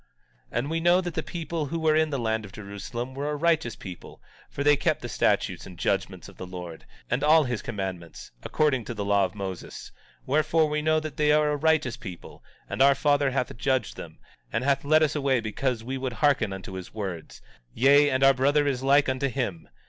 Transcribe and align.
17:22 0.51 0.57
And 0.59 0.69
we 0.71 0.79
know 0.79 0.99
that 0.99 1.13
the 1.13 1.21
people 1.21 1.67
who 1.67 1.79
were 1.79 1.95
in 1.95 2.09
the 2.09 2.17
land 2.17 2.43
of 2.43 2.51
Jerusalem 2.51 3.13
were 3.13 3.29
a 3.29 3.35
righteous 3.35 3.75
people; 3.75 4.19
for 4.49 4.63
they 4.63 4.75
kept 4.75 5.03
the 5.03 5.07
statutes 5.07 5.67
and 5.67 5.77
judgments 5.77 6.27
of 6.27 6.37
the 6.37 6.47
Lord, 6.47 6.85
and 7.11 7.23
all 7.23 7.43
his 7.43 7.61
commandments, 7.61 8.31
according 8.41 8.83
to 8.85 8.95
the 8.95 9.05
law 9.05 9.25
of 9.25 9.35
Moses; 9.35 9.91
wherefore, 10.25 10.67
we 10.69 10.81
know 10.81 10.99
that 10.99 11.17
they 11.17 11.31
are 11.31 11.51
a 11.51 11.55
righteous 11.55 11.97
people; 11.97 12.43
and 12.67 12.81
our 12.81 12.95
father 12.95 13.29
hath 13.29 13.55
judged 13.57 13.95
them, 13.95 14.17
and 14.51 14.63
hath 14.63 14.83
led 14.83 15.03
us 15.03 15.15
away 15.15 15.39
because 15.39 15.83
we 15.83 15.99
would 15.99 16.13
hearken 16.13 16.51
unto 16.51 16.73
his 16.73 16.95
words; 16.95 17.39
yea, 17.71 18.09
and 18.09 18.23
our 18.23 18.33
brother 18.33 18.65
is 18.65 18.81
like 18.81 19.07
unto 19.07 19.27
him. 19.29 19.69